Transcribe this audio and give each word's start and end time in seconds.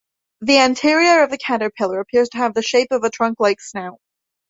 The 0.39 0.57
anterior 0.57 1.21
of 1.21 1.29
the 1.29 1.37
caterpillar 1.37 1.99
appears 1.99 2.29
to 2.29 2.39
have 2.39 2.55
the 2.55 2.63
shape 2.63 2.87
of 2.91 3.03
a 3.03 3.11
trunk-like 3.11 3.61
snout. 3.61 4.01